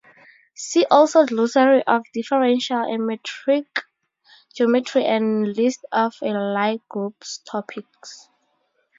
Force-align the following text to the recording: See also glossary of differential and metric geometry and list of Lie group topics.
See 0.55 0.83
also 0.89 1.27
glossary 1.27 1.83
of 1.85 2.01
differential 2.11 2.77
and 2.81 3.05
metric 3.05 3.81
geometry 4.55 5.05
and 5.05 5.55
list 5.55 5.85
of 5.91 6.15
Lie 6.23 6.79
group 6.89 7.23
topics. 7.45 8.27